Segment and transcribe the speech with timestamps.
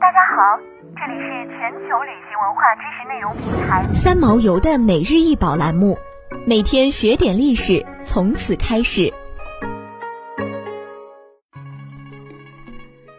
[0.00, 0.58] 大家好，
[0.94, 5.98] 这里是全球旅行文化知识内容平台三毛游的每日一宝栏目，
[6.46, 9.12] 每天学点历史，从此开始。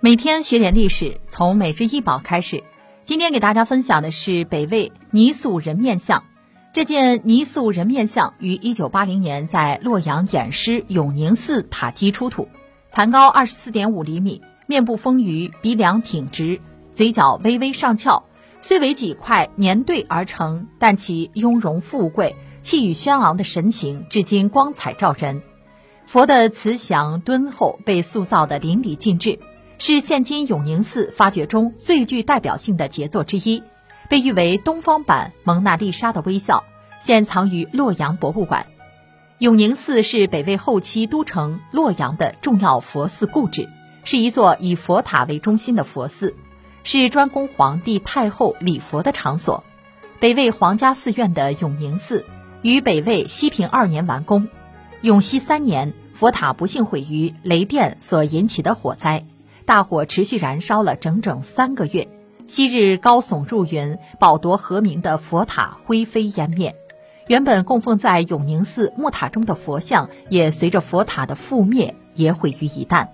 [0.00, 2.64] 每天学点历史，从每日一宝开始。
[3.04, 6.24] 今天给大家分享的是北魏泥塑人面像。
[6.72, 12.48] 这件泥塑人面像于一九八零年在洛阳偃师永宁寺塔基出土，
[12.90, 16.60] 残高二十四点五厘米，面部丰腴，鼻梁挺直，
[16.92, 18.24] 嘴角微微上翘。
[18.60, 25.40] 虽为几块粘对而成，但其雍容富贵、气宇轩昂的神情至今光彩照人。
[26.04, 29.38] 佛的慈祥敦厚被塑造的淋漓尽致，
[29.78, 33.62] 是现今永宁寺发掘中最具代表性的杰作之一。
[34.10, 36.64] 被誉为东方版蒙娜丽莎的微笑，
[37.00, 38.66] 现藏于洛阳博物馆。
[39.38, 43.68] 永宁寺是北魏后期都城洛阳的重要佛寺故址，
[44.08, 46.34] 是一座以佛塔为中心的佛寺，
[46.82, 49.64] 是专供皇帝太后礼佛的场所。
[50.18, 52.24] 北魏皇家寺院的永宁寺
[52.62, 54.48] 于北魏西平二年完工。
[55.02, 59.26] 永熙三年，佛塔不幸毁于雷电所引起的火灾，
[59.66, 62.08] 大火持续燃烧了整整三个月。
[62.46, 66.74] 昔日高耸入云、宝夺和鸣的佛塔灰飞烟灭，
[67.26, 73.08] 原本供奉在永宁寺木塔中的佛像也随着佛塔的覆灭也毁于一旦。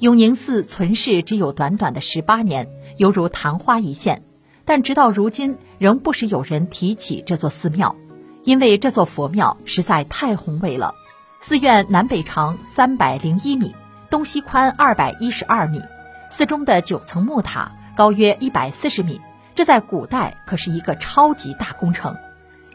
[0.00, 2.68] 永宁寺存世只有短短的十八年，
[2.98, 4.22] 犹如昙花一现，
[4.64, 7.96] 但直到如今仍不时有人提起这座寺庙，
[8.44, 10.94] 因为这座佛庙实在太宏伟了。
[11.40, 13.74] 寺院南北长三百零一米，
[14.08, 15.82] 东西宽二百一十二米，
[16.30, 17.72] 寺中的九层木塔。
[17.96, 19.20] 高约一百四十米，
[19.56, 22.16] 这在古代可是一个超级大工程。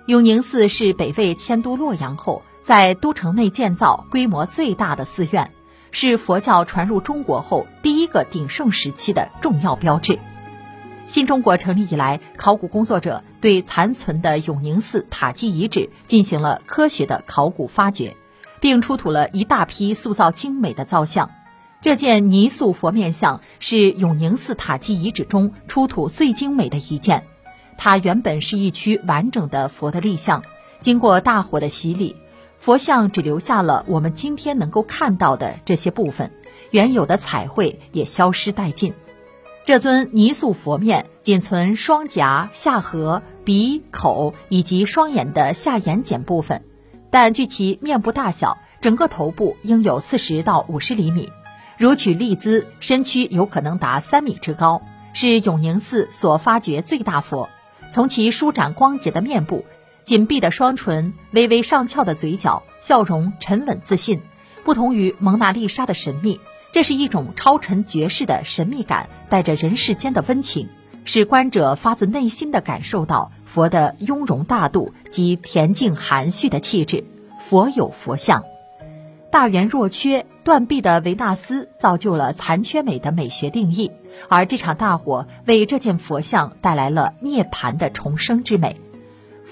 [0.05, 5.49] 永宁寺是北魏迁都洛阳后，在都城内建造规模最大的寺院，
[5.93, 10.19] 是佛教传入中国后第一个鼎盛时期的重要标志。
[11.05, 18.17] 新中国成立以来，考古工作者对残存的永宁寺塔基遗址进行了科学的考古发掘，
[18.59, 21.29] 并出土了一大批塑造精美的造像。
[21.81, 27.27] 这件泥塑佛面像是永宁寺塔基遗址中出土最精美的一件。
[27.77, 30.43] 它原本是一区完整的佛的立像，
[30.79, 32.15] 经过大火的洗礼，
[32.63, 36.31] 佛像只留下了我们今天能够看到的这些部分，
[36.71, 38.93] 原有的彩绘也消失殆尽。
[39.65, 46.63] 这尊泥塑佛面仅存双颊、下颌、鼻、口以及双眼的下眼睑部分，
[47.11, 51.29] 但据其面部大小，整个头部应有四十到五十厘米。
[51.77, 54.81] 如取立姿，身躯有可能达三米之高，
[55.11, 57.49] 是永宁寺所发掘最大佛。
[57.91, 59.65] 从其舒展光洁的面部、
[60.03, 64.21] 紧闭的双唇、微微上翘的嘴角，笑容沉稳自信，
[64.63, 66.39] 不同于蒙娜丽莎的神秘。
[66.73, 70.69] 这是一种超尘绝世的神秘感，带着人世间的温情，
[71.05, 77.05] 使观者发自内心的感受到佛的雍容大度及恬静含蓄的气质。
[77.39, 78.43] 佛有佛相。
[79.29, 83.91] 大圆若缺，断臂的维纳斯造就了残缺美的美学定义，
[84.27, 88.75] 而这场大火为这件佛像带来了涅槃的重生之美。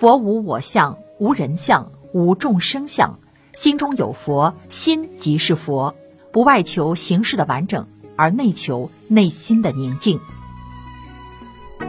[0.02, 3.20] 佛无我相，无人相，无众生相，
[3.54, 5.94] 心中有佛，心即是佛。
[6.34, 10.20] 不外求形式的完整，而内求内心的宁静。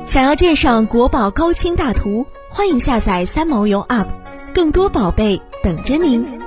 [0.04, 4.08] 想要鉴赏国宝高清大图，欢迎下载三毛游 App，
[4.52, 6.41] 更多宝贝等着您。